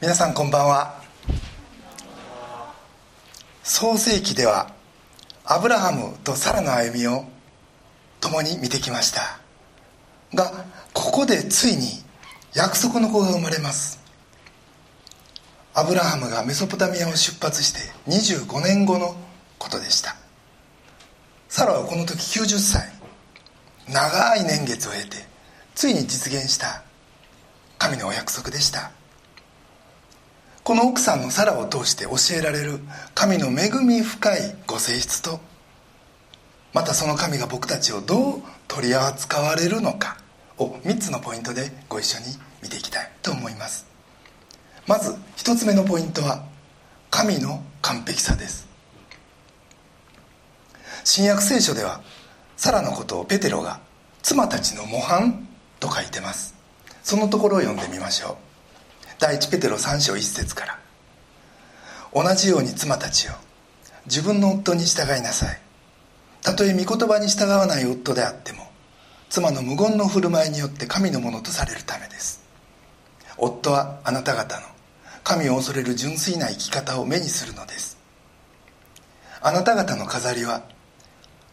[0.00, 1.02] 皆さんこんばんは。
[3.64, 4.72] 創世記では
[5.44, 7.24] アブラハムとサラの歩みを
[8.20, 9.40] 共に見てきました。
[10.32, 11.88] がここでついに
[12.54, 13.98] 約束の子が生まれます。
[15.74, 19.16] アブラハムがメソポタミアを出発して25年後の
[19.58, 20.14] ことでした。
[21.48, 22.88] サラはこの時90歳。
[23.88, 25.16] 長い年月を経て
[25.74, 26.84] ついに実現した
[27.78, 28.92] 神のお約束でした。
[30.68, 32.80] この奥さんのサラを通して教えられる
[33.14, 35.40] 神の恵み深いご性質と
[36.74, 40.18] またその神が僕たちをどう取り扱われるのか
[40.58, 42.26] を3つのポイントでご一緒に
[42.62, 43.86] 見ていきたいと思います。
[44.86, 46.44] まず1つ目のポイントは
[47.10, 48.68] 神の完璧さです。
[51.02, 52.02] 新約聖書では
[52.58, 53.80] サラのことをペテロが
[54.20, 55.48] 妻たちの模範
[55.80, 56.54] と書いてます。
[57.02, 58.47] そのところを読んでみましょう。
[59.18, 60.78] 第一ペテロ3章1節から。
[62.14, 63.34] 同じように妻たちよ。
[64.06, 65.60] 自分の夫に従いなさい。
[66.42, 68.70] たとえ御言葉に従わない夫であっても
[69.28, 72.42] 妻の無言の振る舞いによって神のものとされるためです。
[73.36, 74.66] 夫はあなた方の
[75.24, 77.98] 神を恐れる純粋な生き方を目にするのです。
[79.40, 80.62] あなた方の飾りは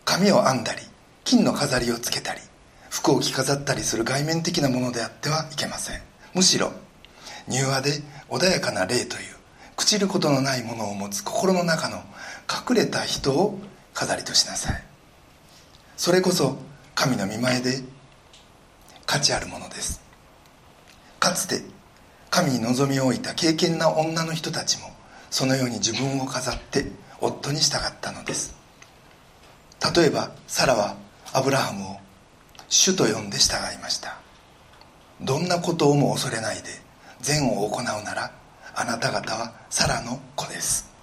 [0.06, 0.82] 髪を編んだり
[1.24, 2.42] 金の飾りをつけたり
[2.90, 6.02] 服を着飾ったりする外面的なものであってはいけません。
[6.34, 6.72] むしろ
[7.48, 9.36] 柔和で穏やかな霊という
[9.78, 12.04] 朽ちることのないものを持つ心の中の
[12.70, 13.60] 隠れた人を
[13.94, 14.84] 飾りとしなさい。
[15.98, 16.58] それこそ
[16.96, 17.82] 神の見前で
[19.06, 20.02] 価値あるものです。
[21.20, 21.62] かつて
[22.30, 24.92] 神に望みを置いた敬虔な女の人たちも
[25.30, 28.56] そのように自分を飾って夫に従ったのです。
[29.96, 30.96] 例えばサラは
[31.34, 31.98] アブラハムを
[32.70, 34.18] 主と呼んで従いました。
[35.22, 36.85] どんなことをも恐れないで
[37.26, 38.32] 善を行うなら
[38.76, 40.94] あなた方はサラの子です。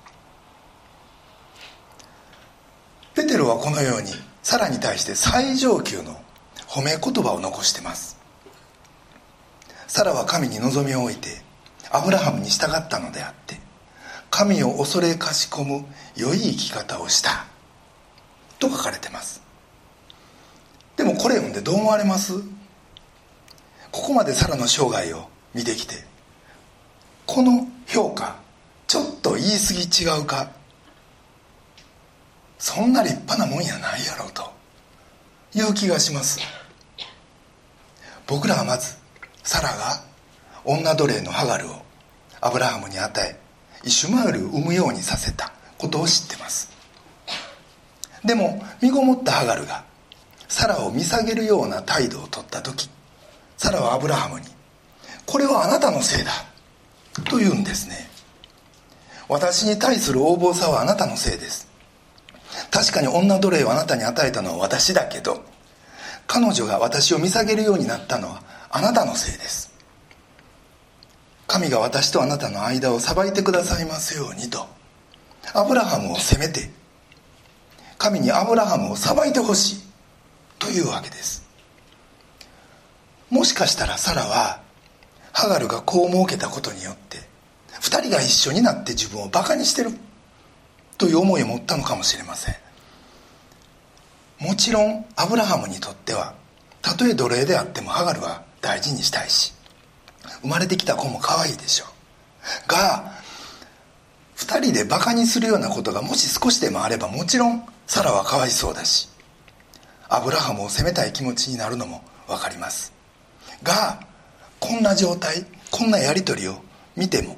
[3.13, 4.13] ペテロはこのように
[4.43, 6.21] サラに対して最上級の
[6.69, 8.19] 褒め言葉を残してます。
[9.89, 11.43] サラは神に望みを置いて
[11.91, 13.57] アブラハムに従ったのであって
[14.31, 15.85] 神を恐れかしこむ
[16.17, 17.47] 良い生き方をした
[18.61, 19.43] と書かれてます。
[20.97, 22.35] でもこれ読んでどう思われます？
[23.91, 25.97] ここまでサラの生涯を見てきて
[27.27, 28.37] この評価
[28.87, 30.51] ちょっと言い過ぎ違うか。
[32.59, 34.53] そんな立派なもんやないやろうと。
[35.55, 36.41] いう気がします。
[38.27, 38.97] 僕らはまず
[39.43, 40.03] サラが
[40.65, 41.83] 女奴隷のハガルを
[42.41, 43.39] アブラハムに与え
[43.87, 45.53] イシュマエルを産むようにさせた。
[45.83, 46.71] ことを知ってます。
[48.25, 49.85] でも身ごもったハガルが
[50.49, 52.89] サラを見下げるような態度をとった時
[53.57, 54.47] サラはアブラハムに
[55.27, 56.31] 「これはあなたのせいだ」
[57.25, 58.09] と言うんですね。
[59.29, 61.69] 私に対する横暴さはあなたのせいです。
[62.71, 65.43] 確かに女奴隷をあなたに与えたのは私だけど
[66.27, 69.73] 彼女が私を見下げるようになったのはあなたのせいです。
[71.47, 74.67] 神が私とあなたの間を裁いてくださいますようにと
[75.53, 76.71] アブラハムを責めて
[77.99, 79.83] 神にアブラハムを裁いてほしい
[80.59, 81.47] というわけです。
[83.29, 84.62] もしかしたらサラは
[85.33, 87.19] ハガルが子を設けたことによって
[87.81, 89.91] 2人が一緒になって自分をバカにしてる
[90.99, 92.55] という思いを持ったのかもしれません。
[94.39, 96.35] もちろんアブラハムにとっては
[96.81, 99.53] たとえ奴隷であってもハガルは大事にしたいし
[100.43, 102.69] 生まれてきた子も可愛いでしょう。
[102.69, 103.13] が
[104.37, 109.09] 2人でバカにするようなことがもし少しでもあればもちろんサラはかわいそうだし
[110.09, 112.93] アブラハムを責めたい気持ちになるのも分かります。
[113.63, 114.01] が
[114.63, 116.55] こんな状態こんなやり取りを
[116.97, 117.37] 見ても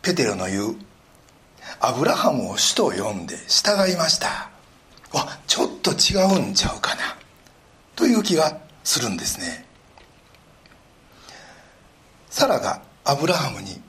[0.00, 0.76] ペテロの言う
[1.80, 4.48] アブラハムを主と呼んで従いました。
[5.12, 7.16] わちょっと違うんちゃうかな。
[7.96, 9.66] という気がするんですね。
[12.30, 13.80] サラがアブラハムに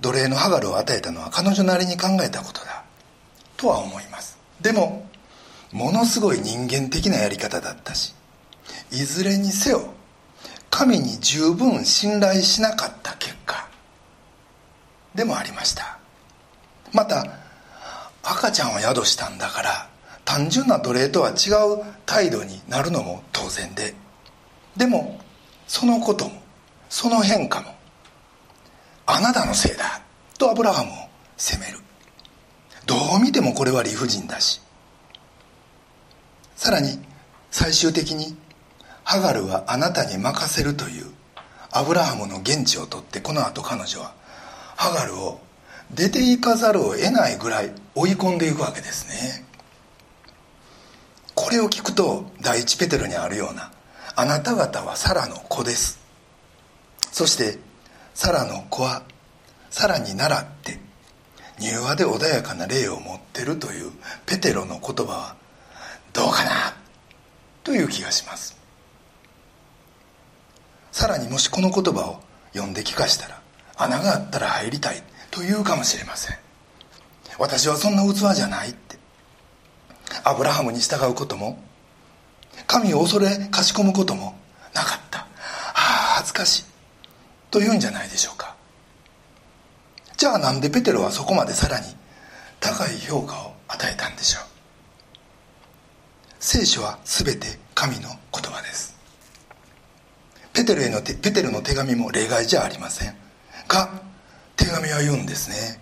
[0.00, 2.84] 奴隷のハガルを与えたのは彼女なりに考えたことだ。
[3.58, 4.38] とは思います。
[4.62, 5.06] でも
[5.72, 8.14] ものすごい人間的なやり方だったし
[8.90, 9.92] いずれにせよ
[10.70, 13.68] 神に十分信頼しなかった結果
[15.14, 15.98] でもありました。
[16.92, 17.26] また
[18.22, 19.88] 赤ちゃんを宿したんだから
[20.24, 21.50] 単純な奴隷とは違
[21.80, 23.94] う態度になるのも当然で
[24.76, 25.18] でも
[25.66, 26.42] そのことも
[26.88, 27.74] その変化も
[29.06, 30.02] あなたのせいだ
[30.38, 30.94] とアブラハムを
[31.36, 31.78] 責める。
[32.86, 34.60] どう見てもこれは理不尽だし。
[36.56, 36.98] さらに
[37.50, 38.36] 最終的に
[39.08, 41.06] ハガルはあなたに任せるという
[41.70, 44.12] アブラハムの言地を取ってこの後彼女は
[44.76, 45.40] ハガルを
[45.90, 49.46] 出て行かざるを得ないぐらい追い込んでいくわけですね。
[51.34, 53.72] これを聞くと第一ペテロにあるような
[54.14, 55.98] 「あなた方はサラの子です」
[57.10, 57.58] そして
[58.14, 59.04] サラの子は
[59.70, 60.78] サラに倣って
[61.58, 63.90] 柔和で穏やかな霊を持ってるという
[64.26, 65.36] ペテロの言葉は
[66.12, 66.76] どうかな？
[67.64, 68.57] という気がします。
[70.98, 72.20] さらにもしこの言葉を
[72.54, 73.40] 読んで聞かしたら
[73.76, 75.00] 穴があったら入りたい
[75.30, 76.36] と言うかもしれません。
[77.38, 78.98] 私はそんな器じゃないって。
[80.24, 81.62] アブラハムに従うことも
[82.66, 84.36] 神を恐れかしこむことも
[84.74, 85.20] なかった。
[85.20, 85.26] あ
[85.74, 85.78] あ
[86.16, 86.64] 恥ずかしい。
[87.52, 88.56] と言うんじゃないでしょうか。
[90.16, 91.86] じゃあなんでペテロはそこまでさらに
[92.58, 94.42] 高い評価を与えたんでしょう。
[96.40, 98.97] 聖書は全て神の言葉です。
[100.58, 103.14] ペテルへのペテルの手紙も例外じゃありません。
[103.68, 104.02] が
[104.56, 105.80] 手紙は言うんですね。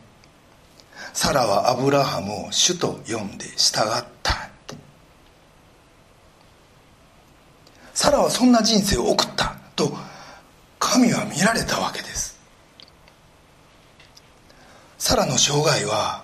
[1.15, 4.77] サラはアブラハムを主と呼んで従ったって。
[7.95, 9.97] サラはそんな人生を送ったと
[10.79, 12.39] 神は見られたわけです。
[14.99, 16.23] サラの生涯は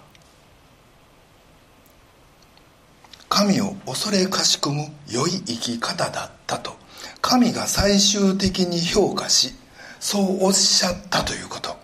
[3.30, 6.81] 神を恐れかしこむ良い生き方だったと
[7.22, 9.54] 神が最終的に評価し
[10.00, 11.74] そうおっしゃったということ。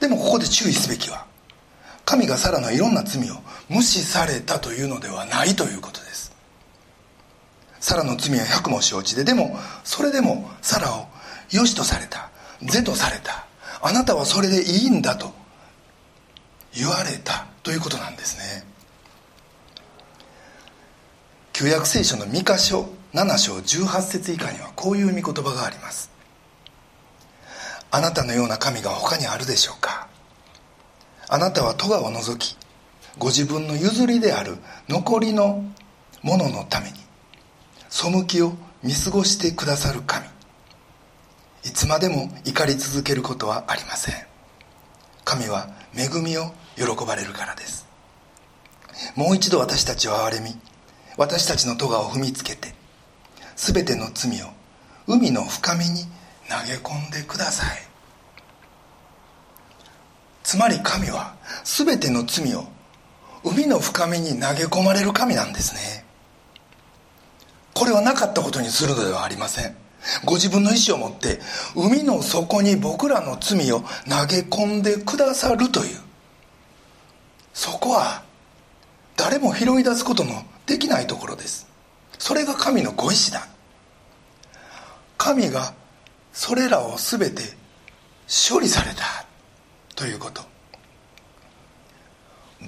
[0.00, 1.26] でもここで注意すべきは
[2.04, 3.34] 神がサラのいろんな罪を
[3.68, 6.32] 無視されたというのではないということです。
[7.80, 11.06] サラの罪は百も承知ででもそれでもサラを
[11.50, 12.30] 良しとされた
[12.62, 13.46] 是とされた
[13.82, 15.32] あなたはそれでいいんだと
[16.72, 18.64] 言われたということなんですね。
[21.52, 26.10] 旧約聖書の三箇所7章18節以下にはこういう御言葉があります。
[27.90, 30.08] あなたのような神が他にあるでしょうか？
[31.28, 32.56] あなたは戸川を除き
[33.18, 34.56] ご自分の譲りである
[34.88, 35.62] 残りの
[36.22, 36.94] もののために
[37.90, 40.26] 背きを見過ごしてくださる神。
[41.64, 44.14] いつまでも怒り続けることはありません。
[45.24, 47.86] 神は恵みを喜ばれるからです。
[49.16, 50.56] もう一度私たちを憐れみ
[51.18, 52.74] 私たちの戸川を踏みつけて
[53.56, 54.46] 全ての罪を
[55.06, 56.04] 海の深みに
[56.48, 57.78] 投げ込んでください。
[60.42, 61.34] つまり神は
[61.64, 62.64] 全ての罪を
[63.44, 66.04] 海の深みに投げ込まれる神なんですね。
[67.74, 69.76] これはなかったことにするのではありません。
[70.24, 71.40] ご自分の意思を持って
[71.76, 75.98] 海の底に僕らの罪を投げ込んでくださるという。
[77.54, 78.24] そこは
[79.16, 81.71] 誰も拾い出すことのできないところです。
[82.22, 83.48] それが神のご意志だ。
[85.18, 85.74] 神が
[86.32, 87.42] それらを全て
[88.28, 89.26] 処理された
[89.96, 90.40] ということ。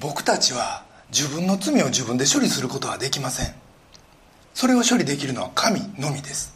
[0.01, 3.55] 僕たちは自分の罪を自分で処理することはできません。
[4.55, 6.53] それを処理できるのは神のみです。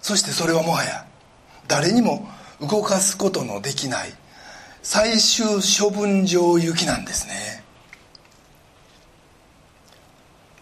[0.00, 1.04] そしてそれはもはや
[1.66, 2.26] 誰にも
[2.62, 4.14] 動かすことのできない
[4.82, 7.62] 最終処分場行きなんですね。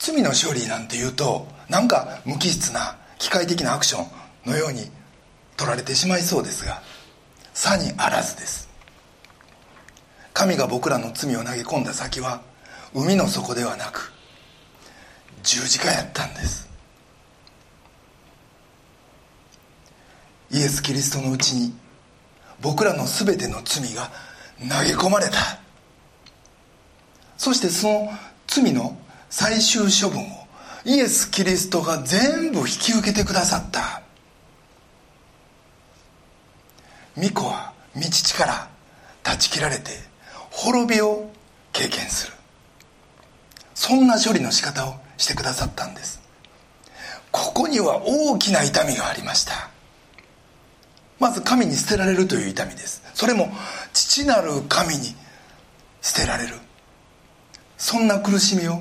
[0.06, 4.05] 罪の処理なんていうとなんか無機質な機械的なアクショ
[4.46, 4.89] ンのように
[5.56, 6.81] 取られてしまいそうですが
[7.55, 8.69] さにあらずです。
[10.32, 12.43] 神が僕らの罪を投げ込んだ先は
[12.94, 14.13] 海の底ではなく
[15.43, 16.69] 十字架やったんです。
[20.53, 21.75] イエス・キリストのうちに
[22.60, 24.13] 僕らの全ての罪が
[24.60, 25.58] 投げ込まれた。
[27.36, 28.10] そしてその
[28.46, 28.96] 罪の
[29.38, 30.46] 最終処分を
[30.86, 34.00] イエス・キリストが全部引き受けてくださった。
[37.16, 38.70] 巫女は道地から
[39.22, 39.90] 断ち切られて
[40.50, 41.31] 滅びを
[41.74, 42.32] 経験する。
[43.74, 46.22] そんな処理の仕方をしてくださったんです。
[47.31, 49.69] ここには大きな痛みがありました。
[51.20, 53.02] まず神に捨てられるという痛みです。
[53.12, 53.52] それも
[53.93, 55.14] 父なる神に
[56.00, 56.55] 捨てられる。
[57.76, 58.81] そんな苦しみを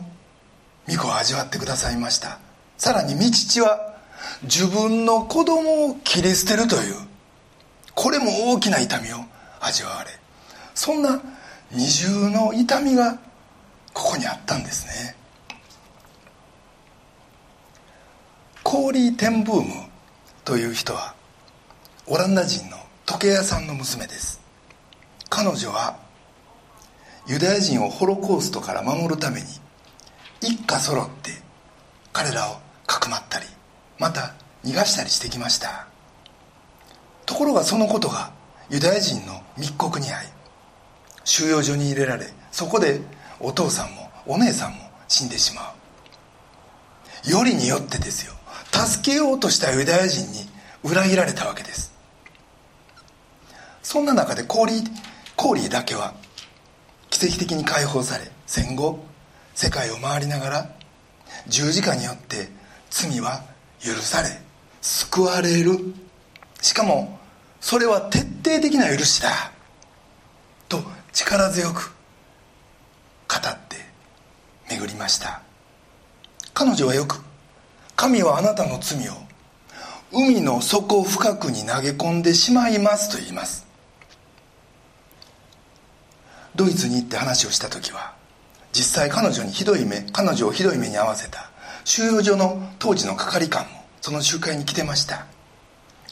[0.87, 2.39] 御子は味わってくださいました。
[2.77, 3.95] さらに御父は
[4.43, 6.95] 自分の子供を切り捨てるという
[7.93, 9.17] これも大きな痛みを
[9.61, 10.09] 味わわれ
[10.73, 11.21] そんな
[11.71, 13.17] 二重の痛みが
[13.93, 15.15] ここにあったんですね。
[18.61, 19.85] コーリー・テンブーム
[20.43, 21.15] という人は
[22.07, 24.41] オランダ人の時計屋さんの娘です。
[25.29, 25.97] 彼女は
[27.27, 29.47] ユダヤ人をホロコーストから守るために
[30.45, 31.31] 一家揃って
[32.13, 33.45] 彼らをかくまったり
[33.97, 35.87] また逃がしたりしてきました。
[37.25, 38.31] ところがそのことが
[38.69, 40.27] ユダヤ人の密告に遭い
[41.23, 43.01] 収容所に入れられそこで
[43.39, 45.73] お父さんもお姉さんも死んでしま
[47.27, 47.31] う。
[47.31, 48.33] よりによってですよ
[48.71, 50.47] 助けようとしたユダヤ人に
[50.83, 51.91] 裏切られたわけです。
[53.81, 54.85] そんな中でコーリー
[55.35, 56.13] コーリーだけは
[57.09, 58.99] 奇跡的に解放され戦後
[59.55, 60.69] 世界を回りながら
[61.47, 62.49] 十字架によって
[62.89, 63.41] 罪は
[63.81, 64.29] 許され
[64.81, 65.79] 救われる。
[66.61, 67.19] しかも
[67.61, 69.51] それは徹底的な許しだ。
[70.67, 70.83] と
[71.13, 71.93] 力強く
[73.27, 73.77] 語って
[74.69, 75.41] 巡りました。
[76.53, 77.21] 彼女はよく
[77.95, 79.13] 神はあなたの罪を
[80.11, 83.65] 海の底深くに投げ込んでしまいますと言います。
[86.55, 88.14] ドイツに行って話をした時は
[88.75, 91.49] 実際彼女にひどい目彼女をひどい目に遭わせた。
[91.85, 93.69] 収容所の当時の係官も
[94.01, 95.27] その集会に来てました。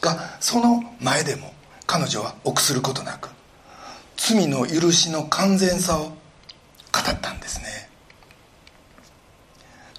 [0.00, 1.52] がその前でも
[1.86, 3.28] 彼女は臆することなく
[4.16, 6.12] 罪の許しの完全さを語
[7.06, 7.66] ったんですね。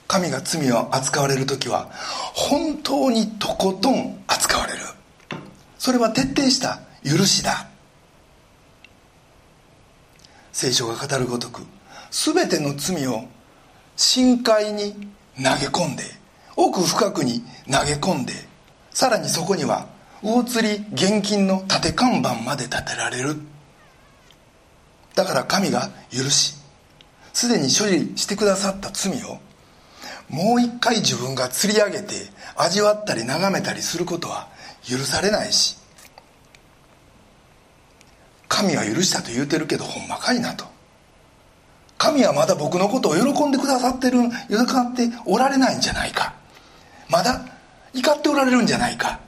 [0.08, 1.92] 神が罪を扱われる時は
[2.34, 4.80] 本当にとことん扱われる。
[5.78, 7.68] それは徹底した許しだ。
[10.52, 11.62] 聖書が語るごとく
[12.18, 13.26] 全ての罪を
[13.98, 14.94] 深海に
[15.36, 16.04] 投げ込んで
[16.56, 18.32] 奥深くに投げ込んで
[18.92, 19.88] さらにそこには
[20.24, 23.36] 魚釣り現金の立て看板まで立てられる。
[25.14, 26.56] だから神が許し
[27.34, 29.40] すでに処理してくださった罪を
[30.30, 32.16] もう一回自分が釣り上げて
[32.56, 34.48] 味わったり眺めたりすることは
[34.90, 35.78] 許されないし
[38.48, 40.75] 神は許したと言うてるけどほんまかいなと。
[42.06, 44.58] 神はまだ僕のことを喜んでくださってる喜
[44.94, 46.36] っておられないんじゃないか。
[47.10, 47.44] まだ
[47.94, 49.20] 怒っておられるんじゃないか。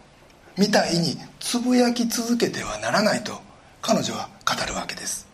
[0.57, 3.41] みたいにつぶやき続けてはならないと
[3.81, 5.27] 彼女は語るわけです。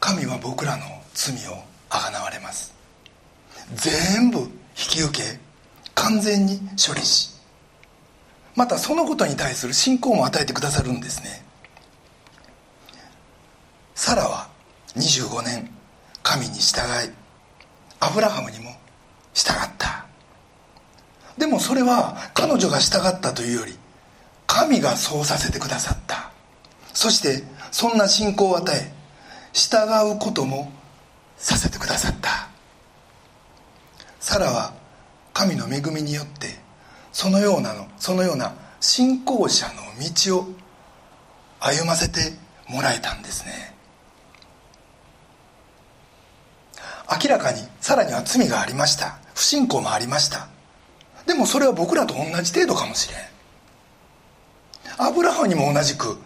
[0.00, 0.84] 神は僕らの
[1.14, 1.56] 罪を
[1.88, 2.74] あがなわれます。
[3.74, 5.38] 全部引き受け
[5.94, 7.30] 完全に処理し。
[8.54, 11.45] またそのことに対する信仰も与えてくださるんですね。
[13.96, 14.46] サラは
[14.94, 15.70] 25年
[16.22, 17.10] 神に従い
[17.98, 18.70] アブラハムにも
[19.32, 20.06] 従った。
[21.38, 23.72] でもそれは彼女が従ったというより
[24.46, 26.30] 神がそうさせてくださった。
[26.92, 28.92] そしてそんな信仰を与え
[29.54, 29.76] 従
[30.14, 30.70] うことも
[31.38, 32.48] させてくださった。
[34.20, 34.74] サラは
[35.32, 36.58] 神の恵みによって
[37.12, 40.48] そのようなのそのような信仰者の道を
[41.60, 42.34] 歩ませて
[42.68, 43.75] もらえたんですね。
[47.10, 49.18] 明らかにさらには罪がありました。
[49.34, 50.48] 不信仰もありました。
[51.26, 53.18] でもそれは僕らと同じ程度かもしれん。
[54.98, 56.18] アブラハムにも同じく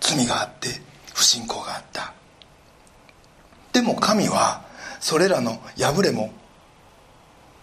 [0.00, 0.68] 罪があって
[1.14, 2.12] 不信仰があった。
[3.72, 4.64] でも神は
[5.00, 6.32] それらの破れも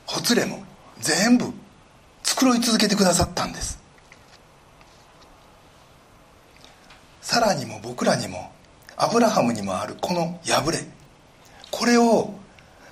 [0.05, 0.63] ほつれも
[1.00, 1.45] 全部
[2.23, 3.79] 繕い続けてくださったんです。
[7.21, 8.51] さらにも僕らにも
[8.97, 10.79] アブラハムにもあるこの破れ
[11.74, 12.32] これを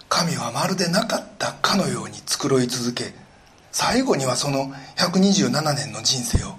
[0.09, 3.13] 神はまるでなかったかのように繕い続け
[3.71, 6.55] 最後にはその127年の人生を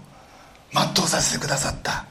[0.72, 2.06] 全うさせてくださった。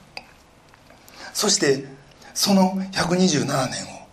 [1.34, 1.86] そして
[2.34, 4.06] その127年を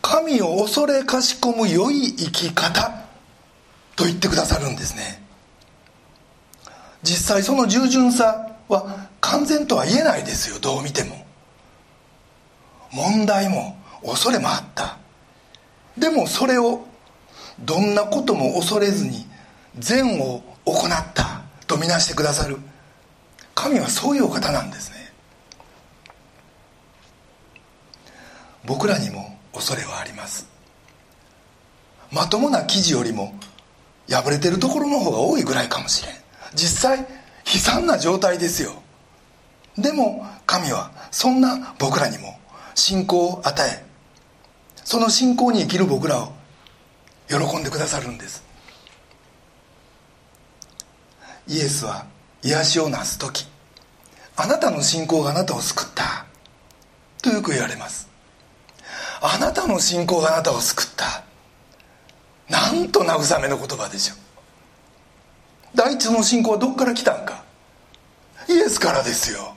[0.00, 2.90] 神を恐れかしこむ良い生き方
[3.96, 5.22] と言ってくださるんですね。
[7.02, 10.58] 実際その従順さは完全とは言えないですよ。
[10.60, 11.26] どう見ても。
[12.90, 14.99] 問題も恐れもあった。
[15.96, 16.86] でもそれを
[17.60, 19.26] どんなことも恐れずに
[19.78, 22.58] 善を行ったとみなしてくださる。
[23.54, 25.12] 神はそういうお方なんですね。
[28.64, 30.48] 僕らにも恐れはあります。
[32.10, 33.34] まともな記事よりも
[34.08, 36.14] 破れてるところの方が多いぐらいかもしれん。
[36.54, 38.72] 実際悲惨な状態ですよ。
[39.78, 42.38] でも神はそんな僕らにも
[42.74, 43.89] 信仰を与え
[44.90, 46.32] その信仰に生きる僕らを
[47.28, 48.42] 喜んでくださるんです。
[51.46, 52.06] イエスは
[52.42, 53.46] 癒しをなす時
[54.34, 56.26] あなたの信仰があなたを救った
[57.22, 58.08] とよく言われます。
[59.22, 61.22] あなたの信仰があなたを救った
[62.48, 64.18] なんと慰めの言葉でしょう。
[65.76, 67.44] 第一の信仰はどこから来たんか。
[68.48, 69.54] イエスからですよ。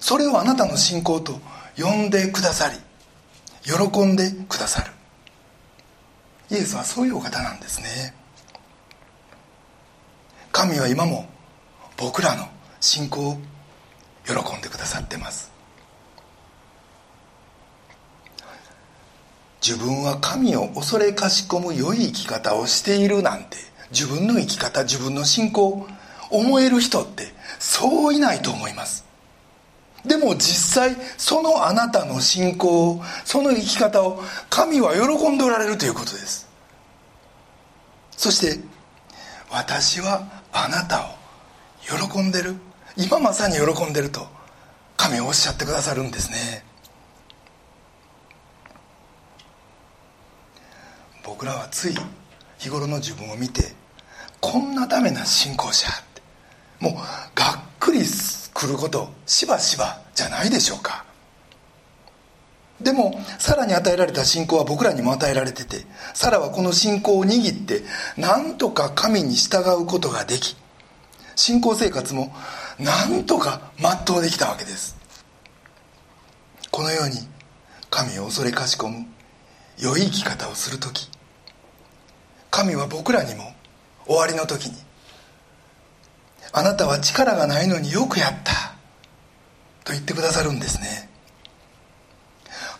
[0.00, 1.40] それをあなたの信仰と
[1.78, 2.78] 呼んでくださり
[3.64, 4.92] 喜んでくださる。
[6.50, 8.14] イエスはそういうお方なんですね。
[10.52, 11.26] 神は今も
[11.96, 12.46] 僕らの
[12.80, 13.38] 信仰を
[14.26, 15.50] 喜んでくださってます。
[19.66, 23.56] 自分は神を恐れかしこむ良い生き方をしているなんて
[23.90, 25.86] 自分の生き方自分の信仰
[26.30, 27.28] 思える人って
[27.58, 29.06] そういないと思います。
[30.04, 36.48] でも実際そのあなたの信仰をその生き方を神は喜んでおられるということです。
[38.10, 38.60] そして
[39.50, 41.04] 私はあなたを
[42.08, 42.54] 喜んでる。
[42.96, 44.26] 今まさに喜んでると
[44.96, 46.64] 神はおっしゃってくださるんですね。
[51.24, 51.94] 僕らはつい
[52.58, 53.72] 日頃の自分を見て
[54.40, 56.22] こんなダメな信仰者って
[56.80, 56.94] もう
[57.34, 61.04] がっくりす来ることしばしばじゃないでしょうか。
[62.80, 67.82] でもサラに与えられた信仰は僕らにも与えられててサラはこの信仰を握って
[68.16, 70.56] なんとか神に従うことができ
[71.36, 72.32] 信仰生活も
[72.78, 74.96] なんとか全うできたわけです。
[76.70, 77.16] このように
[77.90, 79.06] 神を恐れかしこむ
[79.78, 81.08] 良い生き方をする時
[82.50, 83.52] 神は僕らにも
[84.06, 84.74] 終わりの時に
[86.56, 88.74] 「あなたは力がないのによくやった」
[89.84, 91.10] と言ってくださるんですね。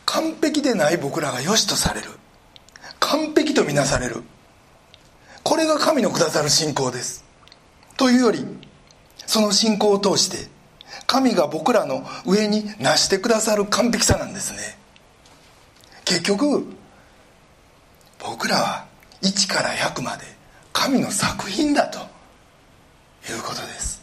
[0.06, 2.10] 完璧でない僕らが良しとされる。
[3.00, 4.22] 完璧とみなされる。
[5.42, 7.24] これが神のくださる信仰です。
[7.96, 8.46] というより
[9.26, 10.48] その信仰を通して
[11.08, 14.78] 神が僕らの上に成してくださる完璧さなんですね。
[16.04, 16.64] 結局
[18.20, 18.86] 僕らは
[19.22, 20.24] 1から100まで
[20.72, 22.13] 神の作品だと。
[23.28, 24.02] いうことです。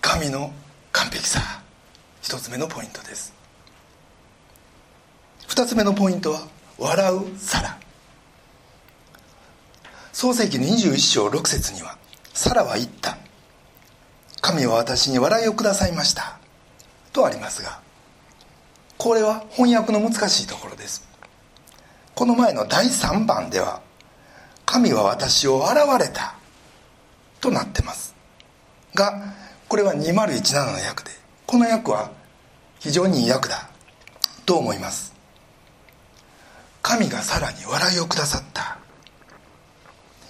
[0.00, 0.52] 神の
[0.92, 1.40] 完璧さ
[2.22, 3.34] 一つ目のポイントです。
[5.46, 7.78] 二つ目のポイントは笑う皿
[10.12, 11.98] 創世紀の21章6節には
[12.32, 13.18] サラは言った。
[14.40, 16.38] 神は私に笑いをくださいました。
[17.12, 17.80] とありますが
[18.98, 21.06] これは翻訳の難しいところです。
[22.14, 23.80] この前の第3番では
[24.64, 26.34] 神は私を笑われた。
[27.42, 28.14] となってます。
[28.94, 29.34] が
[29.68, 31.10] これは2017の訳で
[31.46, 32.10] この訳は
[32.78, 33.68] 非常にいい訳だ
[34.46, 35.12] と思います。
[36.80, 38.78] 神がさらに笑いをくださった。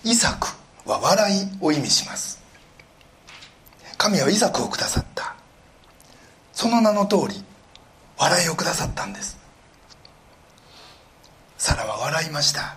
[0.04, 0.48] イサク
[0.88, 2.42] は笑いを意味します。
[3.98, 5.34] 神はイサクをくださった。
[6.52, 7.44] その名の通り
[8.18, 9.38] 笑いをくださったんです。
[11.58, 12.76] サラは笑いました。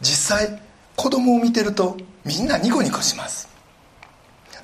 [0.00, 0.65] 実際
[0.96, 3.48] 子供を見てるとみんなニコニコします。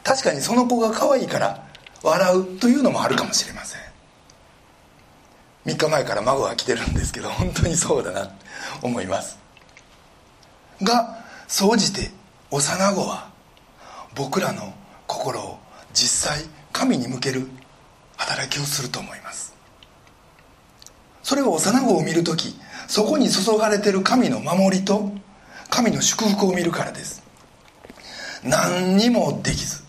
[0.03, 1.64] 確かにその子が可愛いから
[2.03, 3.81] 笑うというのもあるかもしれません。
[5.66, 8.33] 3日前から孫が来てるんですけど本当にそうだな
[8.83, 9.38] 思います。
[10.83, 12.11] が総じて
[12.51, 13.31] 幼子は
[14.14, 14.75] 僕らの
[15.07, 15.59] 心を
[15.95, 17.47] 実際神に向ける
[18.16, 19.55] 働きをすると思います。
[21.23, 25.12] それは幼子を見る時そこに注がれてる神の守りと
[25.72, 27.22] 神の祝福を見るからです。
[28.44, 29.82] 何にもできず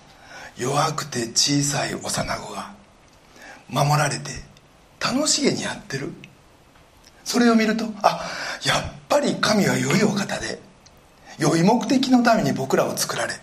[0.58, 2.74] 弱くて小さい幼子が
[3.68, 4.32] 守られて
[5.04, 6.14] 楽しげにやってる。
[7.26, 8.26] それを見るとあ
[8.66, 10.62] やっぱり神は良いお方で
[11.38, 13.34] 良い目的のために僕らを作られ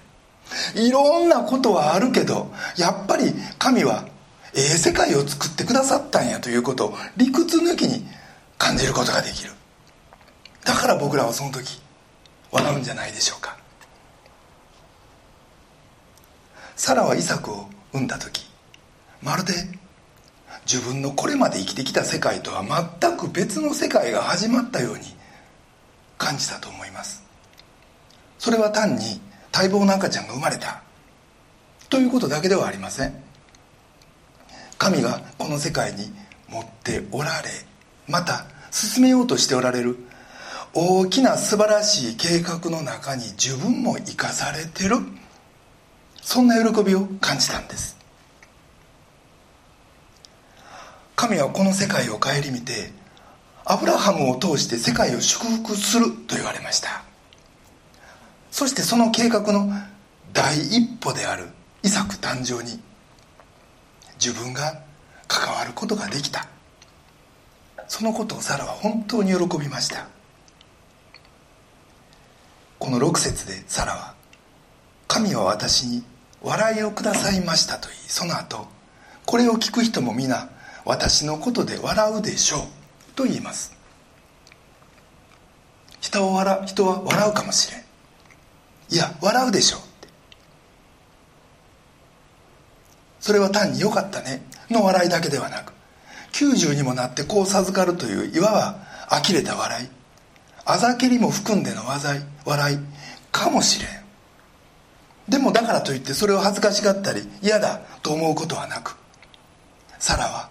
[0.74, 4.06] いろんなことはあるけどやっぱり神は
[4.54, 8.06] ええ世界を作ってくださったんやということを理屈抜きに
[8.58, 9.50] 感じることができる。
[10.64, 11.80] だから僕らはその時
[12.50, 13.56] 笑うんじゃないでしょうか。
[16.76, 18.48] サラはイサクを産んだ時
[19.22, 19.52] まるで
[20.64, 22.64] 自分のこれまで生きてきた世界とは
[23.00, 25.00] 全く別の世界が始まったように
[26.16, 27.22] 感じたと思います。
[28.38, 29.20] それは単に
[29.52, 30.82] 待望の赤ちゃんが生まれた
[31.88, 33.14] ということだけではありません。
[34.78, 36.10] 神がこの世界に
[36.48, 37.48] 持っておられ
[38.08, 39.98] また進めようとしておられる
[40.72, 44.98] 大きな素晴らしい計画の中に自分も生かされてる。
[46.22, 47.96] そんな喜びを感じたんです。
[51.16, 52.92] 神はこの世界を顧みて
[53.64, 57.02] アブラハムを通して世界を祝福すると言われました。
[58.52, 59.70] そしてその計画の
[60.32, 61.48] 第一歩である
[61.82, 62.80] イサク誕生に
[64.24, 64.80] 自分が
[65.26, 66.46] 関わることができた。
[67.88, 70.19] そのことをサラは本当に喜びました。
[72.80, 74.14] この6節でサラは
[75.06, 76.02] 「神は私に
[76.40, 78.66] 笑いをくださいました」と言いその後
[79.26, 80.48] これを聞く人も皆
[80.86, 82.62] 私のことで笑うでしょう
[83.14, 83.72] と言います。
[86.00, 87.84] 人は笑人は笑うかもしれん。
[88.88, 90.08] いや笑うでしょって。
[93.20, 95.74] それは単に「よかったね」の笑いだけではなく
[96.32, 99.99] 90にもなってこう授かるといういわば呆れた笑い。
[100.70, 101.82] あざけりも含んでの
[102.44, 102.78] 笑い
[103.32, 103.90] かもしれん。
[105.28, 108.96] でもだからといってそれを恥ずかしがったり嫌だと思うことはなく
[109.98, 110.50] サラは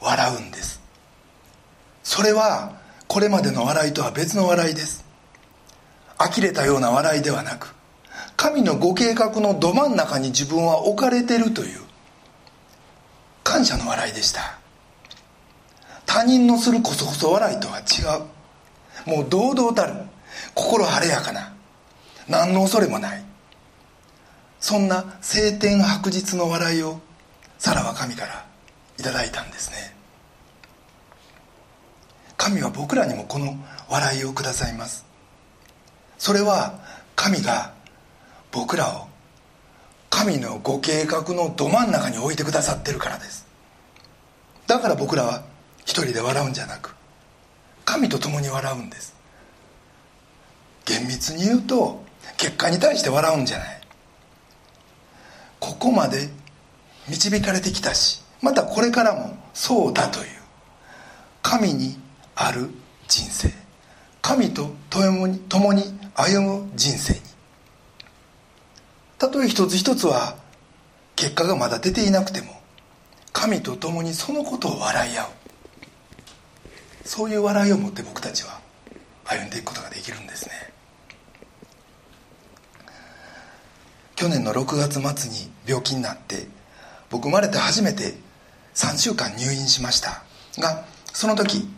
[0.00, 0.80] 笑うんです。
[2.02, 5.04] それはこれまでの笑いとは別の笑いです。
[6.18, 7.74] 呆れたような笑いではなく
[8.36, 11.80] 神のご計画のど真ん中に自分は置かれてるという
[13.42, 14.58] 感謝の笑いでした。
[16.06, 17.82] 他人のするこそこそ笑いとは違
[18.20, 18.41] う。
[19.06, 19.94] もう堂々たる
[20.54, 21.52] 心晴れやかな
[22.28, 23.24] 何の恐れもない
[24.60, 27.00] そんな晴天白日の笑いを
[27.58, 28.46] サラは神から
[28.98, 29.94] いただいたんですね。
[32.36, 33.56] 神は僕らにもこの
[33.88, 35.04] 笑いをくださいます。
[36.18, 36.78] それは
[37.16, 37.72] 神が
[38.52, 39.08] 僕らを
[40.10, 43.46] 神のご計画のど真ん中に置いてくださってるからです。
[44.68, 45.42] だから僕らは
[45.84, 46.94] 一人で笑うんじゃなく
[47.84, 49.14] 神と共に笑うんです。
[50.84, 52.02] 厳密に言うと
[52.36, 53.80] 結果に対して笑うんじゃない。
[55.60, 56.28] ここまで
[57.08, 60.26] 導かれてきたしまたこれからもそうだという
[61.42, 61.98] 神に
[62.34, 62.70] ある
[63.08, 63.50] 人生。
[64.20, 65.82] 神と共に共に
[66.14, 67.20] 歩む人生に。
[69.18, 70.36] たとえ一つ一つは
[71.16, 72.60] 結果がまだ出ていなくても
[73.32, 75.41] 神と共にそのことを笑い合う。
[77.04, 78.60] そういう笑いを持って僕たちは
[79.24, 80.72] 歩んでいくことができるんですね。
[84.14, 86.46] 去年の6月末に病気になって
[87.10, 88.14] 僕生まれて初めて
[88.74, 90.22] 3週間入院しました。
[90.58, 91.68] がその時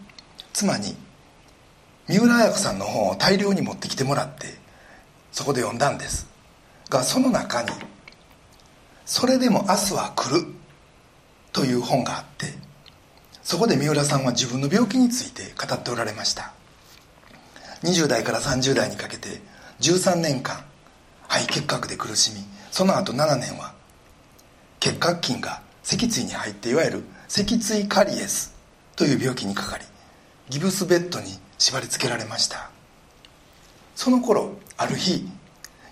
[0.52, 0.96] 妻に
[2.06, 4.58] 三浦綾子さんの本を大量に持ってきてもらって
[5.32, 6.28] そこで読んだんです。
[6.90, 7.70] がその中に
[9.06, 10.46] 「それでも明日は来る」
[11.52, 12.52] という本があって
[13.44, 16.52] そこで三浦さんは自分の病気について語っておられました。
[17.82, 19.42] 20代から30代にかけて
[19.80, 20.64] 13年間
[21.28, 23.74] 肺結核で苦しみその後7年は
[24.80, 28.54] 結核菌が脊椎に入っていわゆる脊椎カリエス
[28.96, 29.84] という病気にかかり
[30.48, 31.26] ギブスベッドに
[31.58, 32.70] 縛り付けられました。
[33.94, 35.28] その頃ある日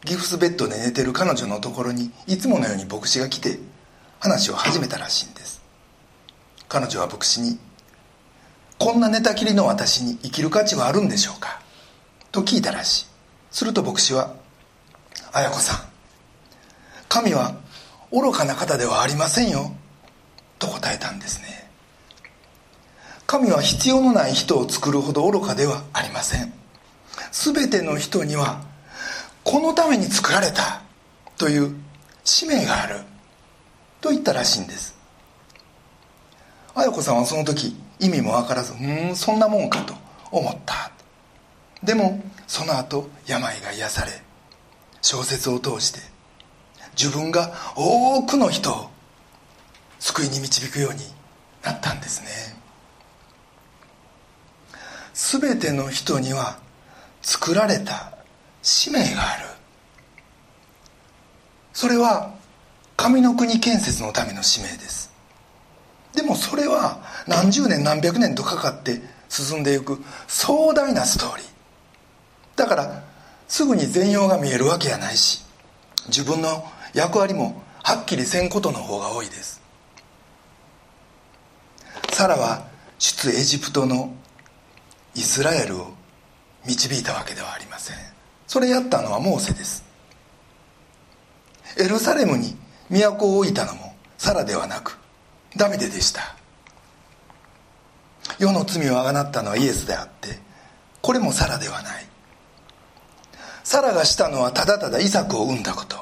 [0.05, 3.59] ギブスベッドで寝てる彼女のところにいつものように牧師が来て
[4.19, 5.42] 話を始めたらしいんです。
[6.73, 7.59] 彼女は牧師に
[8.81, 11.61] 「こんな寝たきりの私に生きる価値はあるんでしょうか?」
[12.33, 13.07] と聞いたらしい。
[13.51, 14.33] すると牧師は
[15.33, 15.83] 「綾子さん
[17.11, 17.57] 神は
[18.11, 19.71] 愚かな方ではありませんよ」
[20.59, 21.71] と答えたんですね
[23.27, 26.55] 神は必要のない人を作るほど愚かではありません
[27.33, 28.63] 全ての人には
[29.45, 30.81] このために作られた
[31.37, 31.77] という
[32.25, 33.03] 使命がある。
[34.01, 35.02] と言ったらしいんです。
[36.75, 39.95] 綾子さんはその時意味も分からずうんそんなもんかと
[40.31, 40.91] 思った。
[41.83, 44.13] でもその後病が癒され
[45.01, 46.01] 小説を通して
[46.97, 48.91] 自分が多くの人を
[49.99, 51.01] 救いに導くように
[51.63, 52.29] なったんですね。
[55.15, 56.59] 全ての人には
[57.21, 58.17] 作られた
[58.63, 59.47] 使命がある。
[61.73, 62.35] それは
[62.97, 65.12] 神の国建設のための使命です。
[66.15, 71.47] でもそれは何十年何百年とかかって進んでいく壮大なストーリー。
[72.57, 73.03] だから
[73.49, 75.43] すぐに全容が見えるわけやないし
[76.09, 79.61] 自分の役割もはっきりせんことの方が多いです。
[82.13, 82.67] サラは
[82.99, 84.15] 出エジプトの
[85.15, 85.95] イスラエルを
[86.67, 87.97] 導いたわけではありません。
[88.47, 89.83] それやったのはモーセです。
[91.79, 92.57] エルサレムに
[92.91, 94.99] 都を置いたのもサラではなく
[95.57, 96.35] ダビデでした。
[98.39, 100.39] 世の罪をあがなったのはイエスであって
[101.01, 102.07] これもサラではない。
[103.65, 105.97] サラがしたのはただただイサクを産んだこと。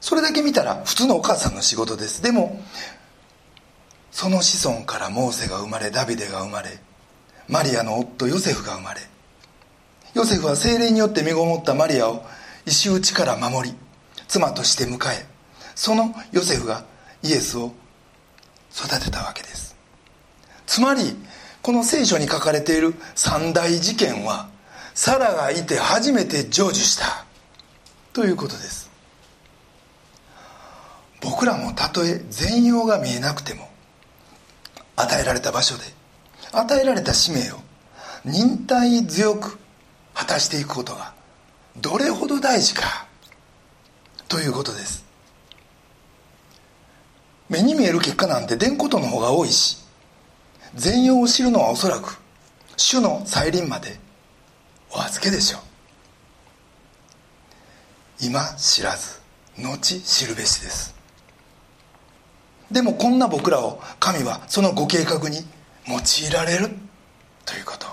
[0.00, 2.22] それだけ見たら普通のお母さんの仕事です。
[2.22, 2.60] でも
[4.10, 6.78] その子孫からモーセが生まれダビデが生まれ
[7.48, 9.00] マリアの夫ヨセフが生まれ。
[10.14, 12.24] ヨセフは精霊によって身ごもったマリアを
[12.64, 13.76] 石打ちから守り
[14.28, 15.26] 妻として迎え
[15.74, 16.84] そのヨセフが
[17.26, 17.72] イエスを
[18.72, 19.76] 育てたわけです。
[20.66, 21.16] つまり
[21.62, 24.48] この聖書に書かれている三大事件は
[24.94, 27.24] サラがいて初めて成就した
[28.12, 28.90] ということです。
[31.20, 33.68] 僕らもたとえ全容が見えなくても
[34.94, 35.84] 与えられた場所で
[36.52, 37.56] 与えられた使命を
[38.24, 39.58] 忍耐強く
[40.14, 41.14] 果たしていくことが
[41.78, 43.06] どれほど大事か
[44.28, 45.05] ということです。
[47.76, 49.78] 見える結果なんて出んことの方が多いし
[50.74, 52.18] 全容を知るのはおそらく
[52.76, 53.98] 主の再臨まで
[54.90, 55.60] お預けでしょう。
[58.20, 59.20] 今知らず
[59.58, 60.94] 後知るべしです。
[62.70, 65.38] でもこんな僕らを神はそのご計画に
[65.86, 66.70] 用いられる
[67.44, 67.86] ということ。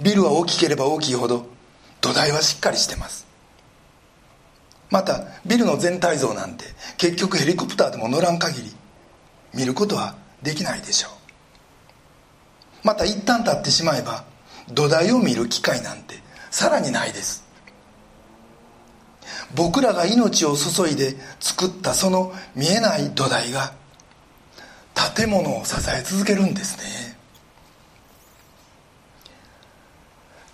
[0.00, 1.46] ビルは大きければ大きいほど
[2.00, 3.26] 土台はしっかりしてます。
[4.90, 6.64] またビルの全体像なんて
[6.96, 8.74] 結局ヘリコプターでも乗らん限り
[9.54, 11.12] 見ることはできないでしょう。
[12.82, 14.24] また一旦立ってしまえば
[14.72, 16.16] 土台を見る機会なんて
[16.50, 17.44] さらにないです。
[19.54, 23.72] 僕らが命を注いで作ったその見えない土台が
[25.16, 27.16] 建物を支え続けるんですね。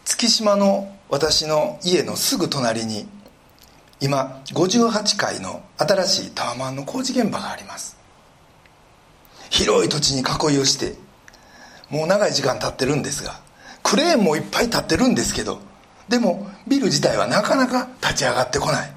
[0.04, 3.08] 月島の私の家のすぐ隣に
[4.00, 7.96] 今58階の新しいタワマンの工事現場があります。
[9.50, 10.94] 広い土地に囲いをして
[11.88, 13.40] もう長い時間経ってるんですが
[13.82, 15.60] クレーンもいっぱい立ってるんですけど
[16.08, 18.92] でもビル自体はなかなか立ち上がってこない。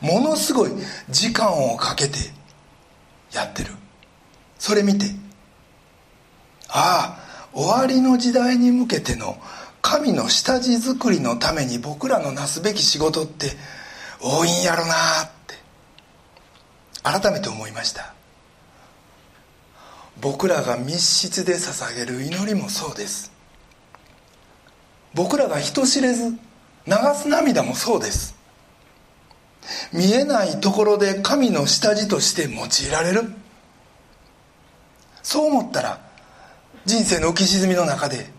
[0.00, 0.70] ものすごい
[1.08, 2.18] 時間をかけて
[3.32, 3.72] やってる。
[4.58, 5.06] それ見て
[6.68, 9.38] ああ終わりの時代に向けての
[9.82, 13.52] 神の下地作りのために僕らのなすべき仕事って
[14.20, 15.54] 多いんやろなって。
[17.02, 18.14] 改めて思いました。
[20.20, 23.32] 僕らが密室で捧げる祈りもそうです。
[25.14, 28.36] 僕らが人知れず流す涙もそうです。
[29.92, 33.32] 見えないところで神の下地として用いられる。
[35.22, 36.00] そう思ったら
[36.84, 38.30] 人生の浮き沈みの中で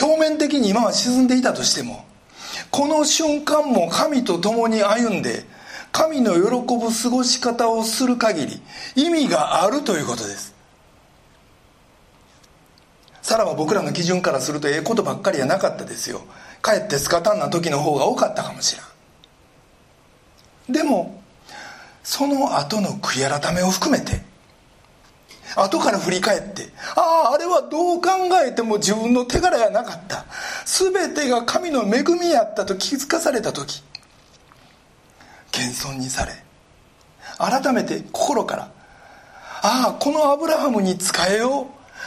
[0.00, 2.06] 表面的に今は沈んでいたとしても
[2.72, 5.44] この瞬間も神と共に歩んで
[5.92, 6.40] 神の喜
[6.78, 8.62] ぶ過ごし方をする限り
[8.96, 10.54] 意味があるということです。
[13.20, 16.22] さらは僕らの基準からするとええことばっかりやなかったですよ。
[16.62, 18.74] かえってスカタンな時の方が多かったかもし
[20.68, 20.72] れん。
[20.72, 21.22] でも
[22.02, 24.22] その後の悔い改めを含めて
[25.56, 28.10] 後から振り返ってあああれはどう考
[28.44, 30.24] えても自分の手柄やなかった。
[30.64, 33.82] 全てが神の恵みやったと気づかされた時
[35.50, 36.32] 謙遜にされ
[37.38, 38.70] 改めて心から
[39.62, 41.66] ああこのアブラハムに仕えよう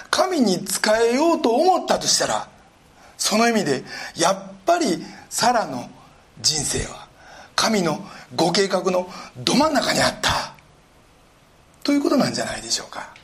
[0.09, 0.79] 神に仕
[1.11, 2.47] えようと思ったとしたら
[3.17, 3.83] その意味で
[4.15, 5.89] やっぱりサラの
[6.41, 7.07] 人生は
[7.55, 7.99] 神の
[8.35, 10.53] ご計画のど真ん中にあった。
[11.83, 13.14] ということなんじゃないでしょうか。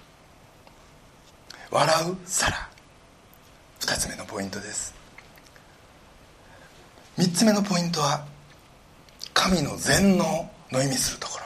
[1.72, 2.70] 笑うサラ
[3.80, 4.94] 2つ目のポイントです。
[7.18, 8.26] 3つ目のポイントは
[9.34, 11.46] 神の全能の意味するところ。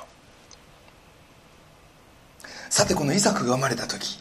[2.72, 4.20] さてこのイサクが生まれた時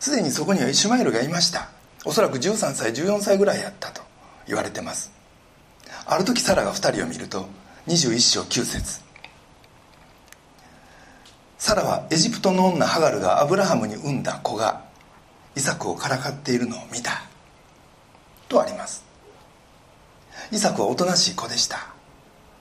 [0.00, 1.68] すでにそこにはイシュマエルがいました。
[2.06, 4.00] おそらく13歳14歳ぐらいやったと
[4.46, 5.12] 言われてます。
[6.06, 7.46] ある時サラが2人を見ると
[7.86, 9.02] 21章9節。
[11.58, 14.87] サラはエジプトの女ハガルがアブラハムに産んだ子が
[15.58, 17.22] イサクをからかっているのを見た。
[18.48, 19.04] とあります。
[20.52, 21.88] イサクはおとなしい子でした。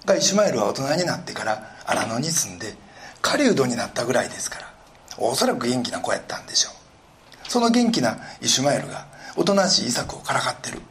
[0.03, 2.73] がイシュマエルは大人になってから荒野に住んで
[3.21, 4.73] 狩人になったぐらいですから
[5.17, 7.49] おそらく元気な子やったんでしょう。
[7.49, 9.05] その元気なイシュマエルが
[9.35, 10.81] おとなしいイサクをからかってる。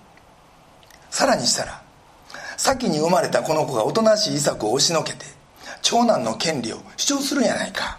[1.11, 1.83] さらにしたら
[2.57, 5.27] 先に生まれたこの子がおとなしいイサクを押しのけて
[5.83, 7.99] 長男の権利を主張するんやないか。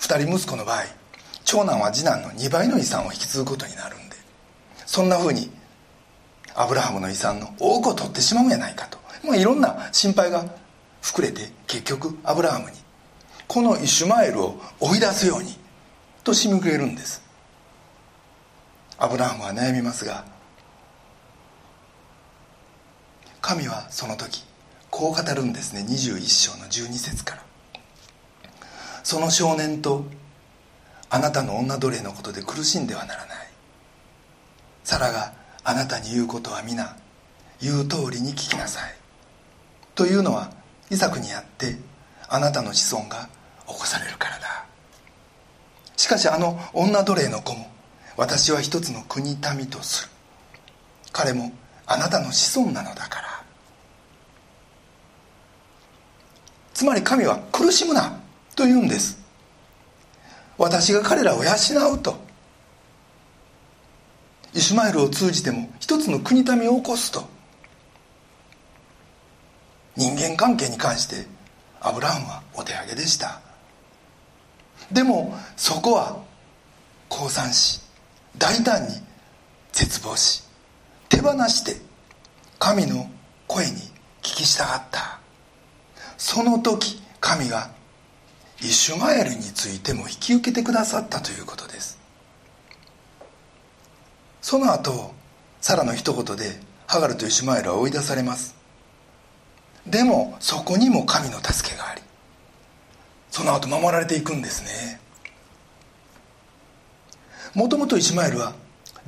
[0.00, 0.82] 二人息子の場合
[1.44, 4.16] 長男は次男の2倍の遺産を引き継ぐことになるんで
[4.86, 5.50] そんなふうに
[6.54, 10.44] アブラハムの遺産の多くを取ってしまうんやないかと、まあ、いろんな心配が
[11.02, 12.76] 膨れて結局アブラハムに
[13.48, 15.56] このイシュマエルを追い出すように
[16.24, 17.22] としみくれるんです。
[18.96, 20.24] アブラハムは悩みますが
[23.40, 24.44] 神はその時
[24.90, 25.84] こう語るんですね。
[25.88, 27.42] 21章の12節から。
[29.02, 30.04] その少年と
[31.14, 33.36] あなたの女奴隷のことで苦しんではならない。
[34.82, 36.96] サラがあなたに言うことは皆
[37.60, 38.94] 言う通りに聞きなさい。
[39.94, 40.50] というのは
[40.90, 41.76] イサクにあって
[42.30, 43.28] あなたの子孫が
[43.66, 44.64] 起こされるからだ。
[45.98, 47.70] しかしあの女奴隷の子も
[48.16, 50.10] 私は一つの国民とする。
[51.12, 51.52] 彼も
[51.86, 53.44] あなたの子孫なのだから。
[56.72, 58.18] つまり神は苦しむな
[58.56, 59.21] と言うんです。
[60.58, 61.50] 私が彼らを養
[61.94, 62.20] うと。
[64.54, 67.26] イシュマエルを通じても一つの国民を起こすと。
[69.96, 71.26] 人間関係に関して
[71.80, 73.40] アブラハムはお手上げでした。
[74.90, 76.22] でもそこは
[77.08, 77.80] 降参し
[78.36, 78.94] 大胆に
[79.72, 80.42] 絶望し
[81.08, 81.80] 手放して
[82.58, 83.10] 神の
[83.46, 83.72] 声に
[84.22, 85.18] 聞き従った。
[86.16, 87.70] その時神が
[88.62, 91.98] イシュマエルについても引き受けてくださったということです。
[94.40, 95.12] その後
[95.60, 98.54] サラの一言でハガルとイシュマエルは追い出されます。
[99.84, 102.02] でもそこにも神の助けがあり
[103.32, 105.00] その後守られていくんですね。
[107.54, 108.54] もともとイシュマエルは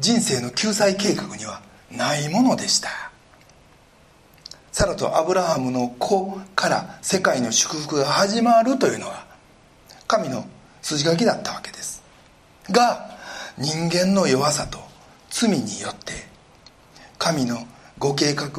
[0.01, 1.63] 人生の救済計画には
[1.93, 2.89] ないものでした。
[4.73, 9.34] サラとアブラハムの子から世界の祝福が始まるというのは
[10.07, 10.47] 神の
[10.83, 12.03] 筋書きだったわけです。
[12.71, 13.11] が
[13.59, 14.79] 人間の弱さと
[15.31, 16.13] 罪によって
[17.19, 17.59] 神の
[17.99, 18.51] ご計画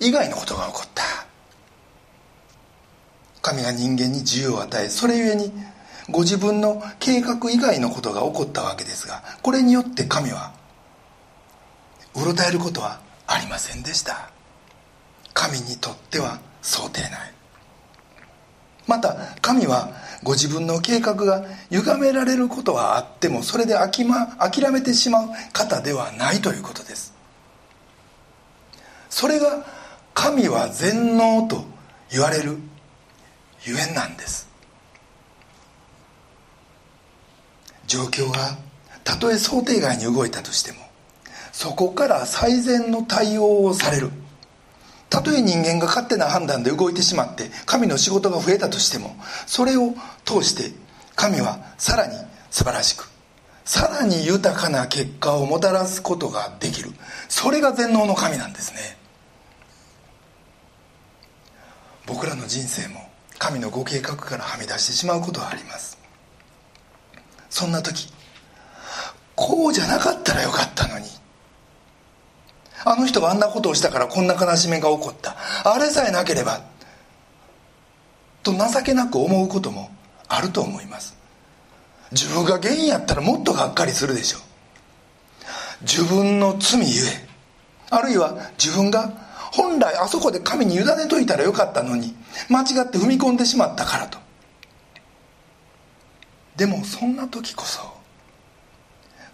[0.00, 1.02] 以外のことが起こった。
[3.42, 5.52] 神が人間に自由を与えそれゆえに
[6.10, 10.52] ご自分の計画以外のことが起こったわけですがこれによって神は
[12.14, 14.30] うろたえることはありませんでした。
[15.34, 17.10] 神にとっては想定内
[18.86, 19.90] また神は
[20.22, 24.06] ご自分の計画が歪められることはあってもそれで諦
[24.70, 27.12] めてしまう方ではないということです。
[29.10, 29.64] それが
[30.14, 31.64] 神は全能と
[32.10, 32.58] 言われる
[33.64, 34.48] ゆえんなんです。
[37.86, 38.56] 状況が
[39.04, 40.78] たとえ想定外に動いたとしても
[41.52, 44.10] そこから最善の対応をされる。
[45.12, 49.14] たとえ人間が勝手な判断で動いてしまって神の仕事が増えたとしても
[49.46, 49.92] それを
[50.24, 50.74] 通して
[51.14, 52.14] 神はさらに
[52.50, 53.12] 素晴らしく
[53.66, 56.90] さらに豊かな結果をもたらすことができる。
[57.28, 58.96] それが全能の神なんですね。
[62.06, 65.96] 僕らの人生も神のご計画からはみ出してしまうことはあります。
[67.50, 68.12] そんな時
[69.36, 71.06] こうじゃなかったらよかったのに
[72.84, 75.36] あの人があんなことをしたからこんな悲しみが起こった。
[75.64, 76.60] あれさえなければ
[78.42, 79.90] と情けなく思うことも
[80.28, 81.16] あると思います。
[82.10, 84.42] 自分が原因やったらもっとがっかりするでしょう。
[85.82, 87.28] 自分の罪ゆえ
[87.90, 89.10] あるいは自分が
[89.52, 92.14] 本来あそこで神に委ねといたらよかったのに
[92.48, 94.18] 間違って踏み込んでしまったからと。
[96.56, 97.80] でもそんな時こそ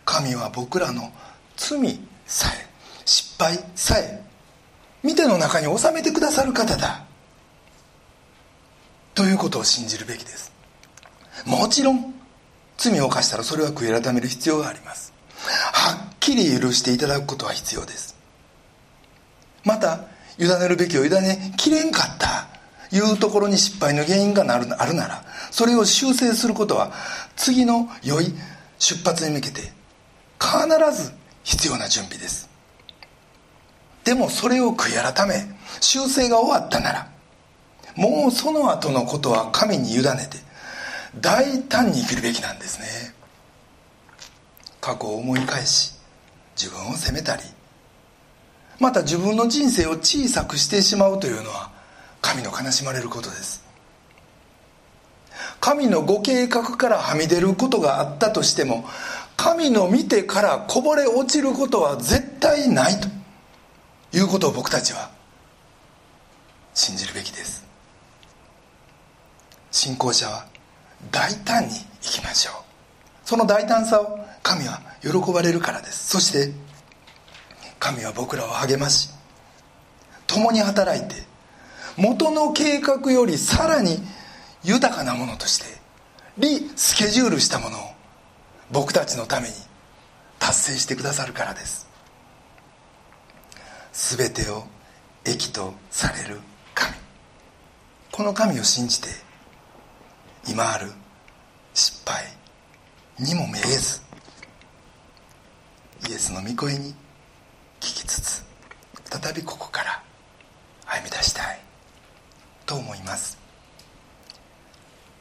[0.05, 1.13] 神は僕らの
[1.57, 2.68] 罪さえ
[3.09, 4.23] 失敗さえ
[5.03, 7.05] 見ての中に収めてくださる方だ。
[9.15, 10.53] ということを信じるべきです。
[11.47, 12.15] もちろん
[12.77, 15.15] 罪を犯したらそれは悔い改める必要があります。
[15.73, 18.15] はっきり許していただくことは必要です。
[19.65, 20.05] また
[20.39, 22.47] 委ねるべきを委ねきれんかった
[22.95, 26.93] いうところに失敗の原因がなるあるならそれを修正することは
[27.37, 28.35] 次の良い
[28.79, 29.73] 出発に向けて
[30.39, 31.11] 必ず
[31.43, 32.48] 必要な準備です。
[34.09, 35.35] でもそれを悔い改め
[35.83, 37.11] 修正が終わったなら
[37.95, 40.39] もうその後のことは神に委ねて
[41.21, 42.87] 大胆に生きるべきなんですね。
[44.81, 45.93] 過去を思い返し
[46.57, 47.43] 自分を責めたり
[48.81, 51.71] また自分の人生を小さくしてしまうというのは
[52.23, 53.63] 神の悲しまれることです。
[55.61, 58.87] 神のご計画からはみ出ることがあったとしても
[59.37, 63.18] 神の見てからこぼれ落ちることは絶対ないと。
[64.13, 65.11] いうことを僕たちは
[66.75, 67.67] 信じるべきです。
[69.71, 70.47] 信仰者は
[71.11, 72.55] 大胆に生きましょう。
[73.25, 76.09] その大胆さを神は喜ばれるからです。
[76.09, 76.53] そして
[77.79, 79.11] 神は僕らを励まし
[80.27, 81.15] 共に働いて
[81.97, 83.99] 元の計画よりさらに
[84.63, 85.79] 豊かなものとして
[86.39, 87.81] リスケジュールしたものを
[88.71, 89.55] 僕たちのために
[90.39, 91.88] 達成してくださるからです。
[94.01, 94.63] 全てを
[95.25, 96.39] 益とされる
[96.73, 96.95] 神。
[98.13, 99.09] この神を信じて
[100.47, 100.93] 今ある
[101.75, 102.25] 失敗
[103.19, 104.01] にもめげず
[106.09, 106.95] イエスの御声に
[107.81, 108.45] 聞きつつ
[109.11, 110.01] 再びここから
[110.87, 111.61] 歩み出したい
[112.67, 113.37] と思います。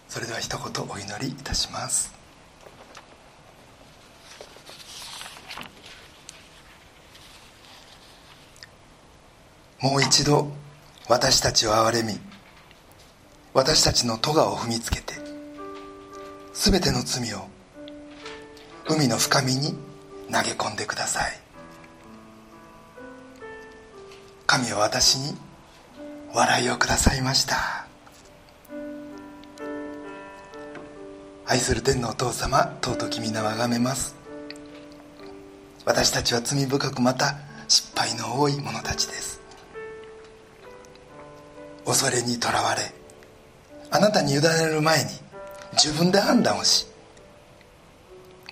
[0.08, 2.17] それでは一言お祈りいたします。
[9.82, 10.52] もう一度
[11.08, 12.20] 私たちを憐れみ
[13.54, 15.14] 私たちの咎を踏みつけて
[16.54, 17.48] 全ての罪を
[18.90, 19.76] 海の深みに
[20.32, 21.40] 投げ込んでください。
[24.48, 25.36] 神は私に
[26.34, 27.86] 笑いをくださいました。
[31.46, 34.16] 愛する天のお父様尊き皆をあがめます。
[35.86, 37.36] 私たちは罪深くまた
[37.68, 39.47] 失敗の多い者たちです。
[41.88, 42.94] 恐れにとらわれ
[43.90, 45.10] あなたに委ねる前に
[45.72, 46.86] 自分で判断をし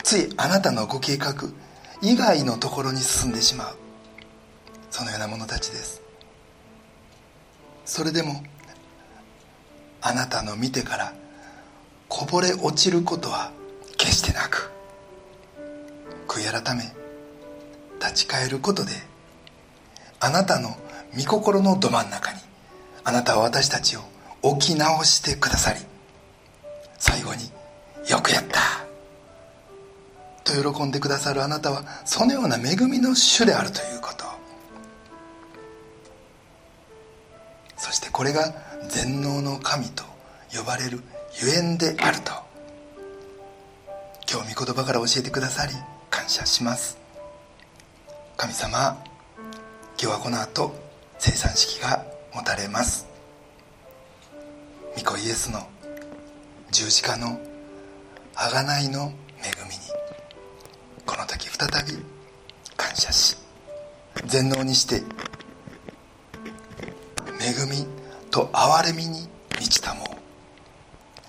[0.03, 1.33] ついあなたのご計画
[2.01, 3.75] 以外のところに進んでしまう。
[4.91, 6.01] そのような者たちです。
[7.85, 8.43] それでも
[10.01, 11.13] あなたの見てから
[12.07, 13.51] こぼれ落ちることは
[13.97, 14.71] 決してなく
[16.27, 16.83] 悔い改め
[17.99, 18.91] 立ち返ることで
[20.19, 20.77] あなたの
[21.17, 22.39] 御心のど真ん中に
[23.05, 24.01] あなたは私たちを
[24.41, 25.79] 置き直してくださり
[26.97, 27.51] 最後に
[28.09, 28.59] 「よくやった」
[30.43, 34.25] と喜んでくださるあなたはそのような恵みの主であるということ。
[37.77, 38.53] そしてこれが
[38.89, 40.03] 全能の神と
[40.55, 41.03] 呼ばれる
[41.41, 42.31] ゆえんであると。
[44.31, 45.73] 今日御言葉から教えてくださり
[46.09, 46.97] 感謝します。
[48.37, 48.97] 神様
[49.99, 50.73] 今日はこの後
[51.19, 52.05] 生産式が
[52.35, 53.07] 持たれます。
[54.97, 55.65] 御子イエスの
[56.69, 57.39] 十字架の
[58.35, 59.81] 贖いの恵みに
[61.05, 62.03] この時再び
[62.75, 63.37] 感謝し
[64.25, 64.95] 全能にして
[67.39, 67.87] 恵み
[68.31, 70.07] と憐れみに満ちたもう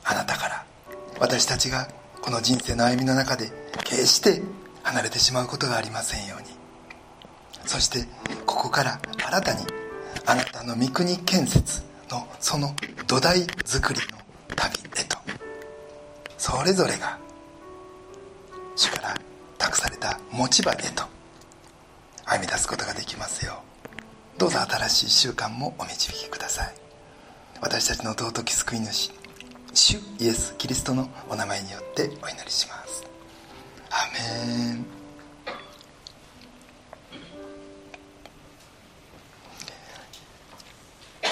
[0.02, 0.66] あなたから
[1.20, 1.88] 私たちが
[2.20, 3.52] この人生の歩みの中で
[3.84, 4.42] 決して
[4.82, 6.48] 離れてしまうことがありませんように。
[7.64, 8.06] そして
[8.44, 9.85] ここから新たに
[10.26, 12.74] あなたの御国建設のその
[13.06, 14.18] 土台作りの
[14.56, 15.16] 旅へと
[16.36, 17.18] それぞれが
[18.74, 19.14] 主から
[19.56, 21.04] 託された持ち場へと
[22.24, 23.62] 歩み出すことができますよ
[24.34, 24.38] う。
[24.38, 26.74] どうぞ新しい習慣もお導きください。
[27.60, 29.12] 私たちの尊き救い主
[29.72, 33.04] 主イエス・キリストのお名前によってお祈りします。
[33.90, 34.95] アメン。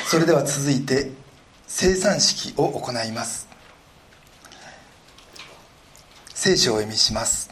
[0.07, 1.11] それでは続いて
[1.67, 3.49] 生産式を行います。
[6.35, 7.51] 聖書をお読みします。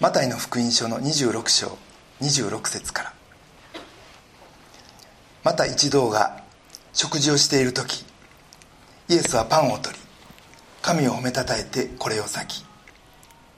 [0.00, 1.78] マタイの福音書の26章
[2.20, 3.14] 26節から。
[5.42, 6.42] また一同が
[6.92, 8.04] 食事をしている時
[9.08, 10.00] イエスはパンを取り
[10.82, 12.64] 神を褒めたたえてこれを裂き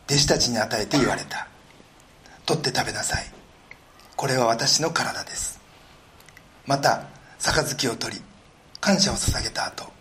[0.07, 1.49] 弟子たちに与えて言われた。
[2.47, 3.24] 取って食べなさい。
[4.14, 5.61] これは私の体です。
[6.64, 7.07] また
[7.43, 8.22] 杯を取り
[8.80, 9.93] 感謝を捧げた後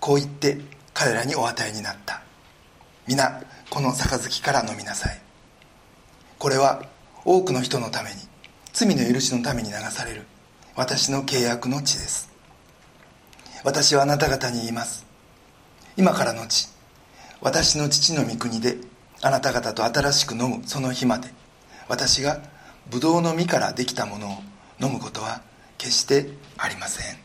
[0.00, 0.58] こう言って
[0.94, 2.22] 彼らにお与えになった。
[3.06, 5.20] 皆この杯から飲みなさい。
[6.38, 6.82] これは
[7.24, 8.16] 多くの人のために
[8.72, 10.22] 罪の許しのために流される
[10.74, 12.30] 私の契約の地です。
[13.64, 15.04] 私はあなた方に言います。
[15.96, 16.68] 今からのち
[17.40, 18.76] 私の父の御国で
[19.22, 21.28] あなた方と新しく飲むその日まで
[21.88, 22.40] 私が
[22.90, 24.30] ブドウの実からできたものを
[24.80, 25.42] 飲むことは
[25.78, 26.26] 決して
[26.58, 27.06] ありません。